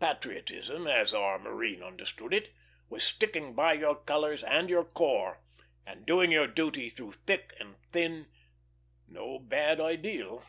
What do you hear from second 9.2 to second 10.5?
bad ideal.